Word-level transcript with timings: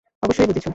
অবশ্যই, 0.23 0.47
বুঝেছো। 0.47 0.69